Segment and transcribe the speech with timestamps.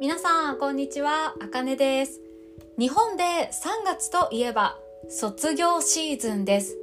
[0.00, 1.34] 皆さん、こんにちは。
[1.42, 2.22] あかねです。
[2.78, 4.78] 日本で3月といえば、
[5.10, 6.78] 卒業シーズンです。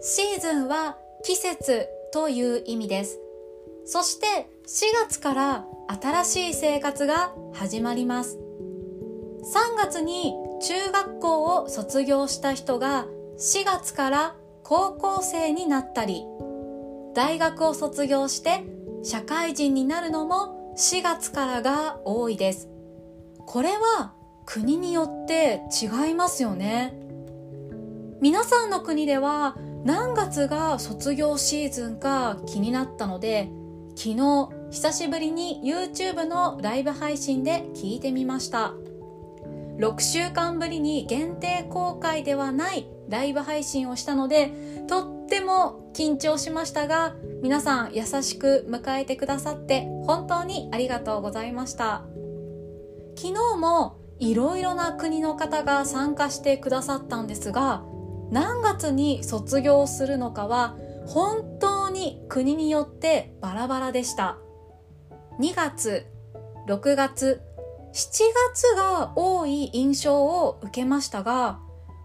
[0.00, 3.18] シーズンは季節という意味です。
[3.84, 5.64] そして4月から
[6.00, 8.38] 新しい生活が始まります。
[9.42, 13.06] 3月に中学校を卒業した人が
[13.40, 16.22] 4月から高校生になったり、
[17.12, 18.62] 大学を卒業して
[19.02, 22.68] 社会人になるのも4月からが多いです。
[23.46, 24.12] これは
[24.44, 26.94] 国によって違いますよね。
[28.20, 33.48] 皆さんの国では何月が卒業シーズンか気になったので、
[33.96, 38.74] 昨日久しぶりに YouTube のライブ配信で聞いてみました。
[39.78, 44.52] 6週間ぶりに限定公開ではないライブ配信をしたので、
[44.88, 52.04] とっっても緊張しましたが、皆さん優しく迎えてくださって本当にありがとうございました。
[53.16, 57.82] 昨日もいろいろな国の方が参加してくださったんですが、
[58.30, 64.38] 何月に卒業するのかは本当に国によってバラバラでした。
[65.40, 66.06] 2月、
[66.68, 67.42] 6月、
[67.92, 71.58] 7月が多い印象を受けましたが、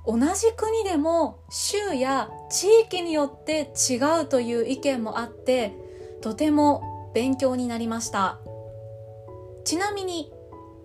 [0.06, 5.78] 同じ国でも州や地域によって違うという意見もあって、
[6.22, 8.40] とても勉強になりました。
[9.64, 10.32] ちなみに、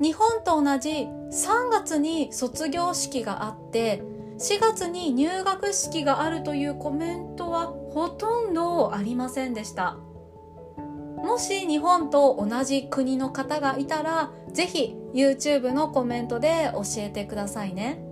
[0.00, 0.91] 日本と同じ
[1.33, 4.03] 3月に卒業式があって、
[4.39, 9.97] 4月に入学式があるというコメントはほとんどありませんでした。
[11.17, 18.06] もし日本と同じ国の方がいたら、ぜひ YouTube のコメントで教えてくださいね。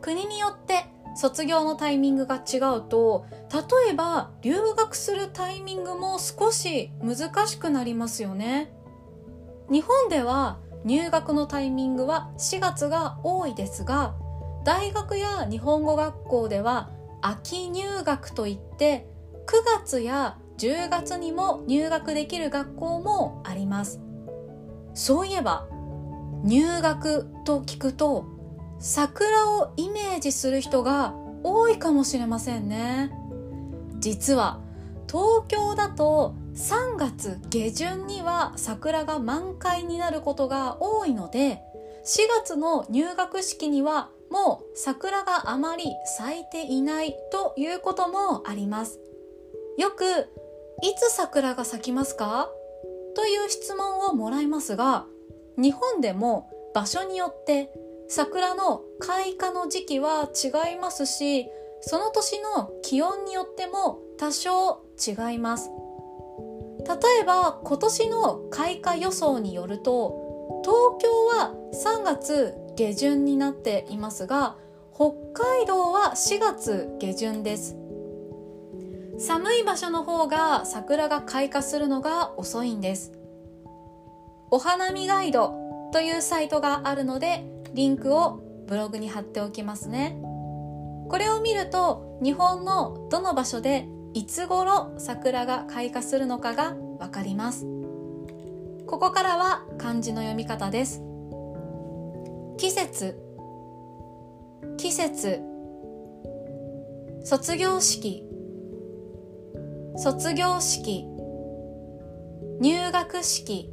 [0.00, 8.72] 国によって卒業のタイミングが違うと、例えば留学するタイミングも少し難しくなりますよね。
[9.70, 14.14] 日本では入学のタイミングは4月が多いですが、
[14.64, 19.08] 大学や日本語学校では秋入学といって
[19.46, 24.00] 9月や10月にも入学できる学校もあります。
[24.94, 25.66] そういえば、
[26.44, 28.24] 入学と聞くと、
[28.80, 33.12] 桜をイメージする人が多いかもしれませんね。
[33.98, 34.60] 実は、
[35.10, 41.60] 東京だと3月下旬には桜が満開になることが多いので、
[42.04, 49.00] 4月の入学式にはもう桜があまり咲いていないということもあります。
[49.78, 50.04] よく
[50.82, 52.48] いつ桜が咲きますか？
[53.14, 55.06] という質問をもらいますが、
[55.56, 57.70] 日本でも場所によって
[58.08, 61.46] 桜の開花の時期は違いますし、
[61.82, 65.70] その年の気温によっても多少違います。
[66.80, 74.56] 例えば今年の開花予想によると、東京は3月下旬になっていますが、
[74.94, 77.76] 北海道は4月下旬です。
[79.18, 83.12] 寒い場所の方が桜が開花するのが遅いんです。
[84.50, 85.52] お花見ガイド
[85.92, 87.44] というサイトがあるので、
[87.78, 90.20] リンクをブログに貼っておきますね。
[90.20, 97.66] これを見ると、日本のどの場所でいつ頃桜が開花するのかがわかります。
[98.84, 101.04] ここからは漢字の読み方です。
[102.56, 103.16] 季節、
[104.76, 105.40] 季節、
[107.22, 108.24] 卒業式、
[109.98, 111.06] 卒業式
[112.60, 113.70] 入学式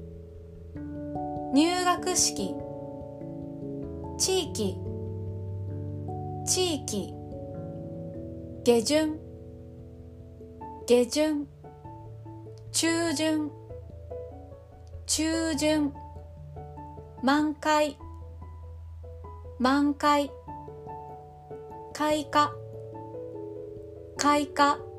[1.55, 2.53] 入学式
[4.17, 4.77] 地域。
[6.45, 7.13] 地域。
[8.63, 9.19] 下旬。
[10.87, 11.45] 下旬。
[12.71, 13.51] 中旬。
[15.05, 15.91] 中旬。
[17.21, 17.97] 満開。
[19.59, 20.29] 満開。
[21.93, 22.49] 開花。
[24.17, 24.94] 開花。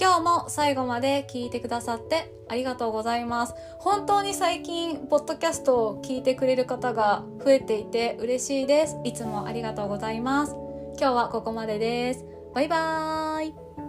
[0.00, 3.54] 今日も最後まで聞いてくださってありがとうございます。
[3.78, 8.96] 本当に最近、ポッドキャストを聞いてくれる方が増えていて嬉しいです。
[9.04, 10.54] いつもありがとうございます。
[10.98, 12.24] 今日はここまでです。
[12.54, 13.81] バイバーイ。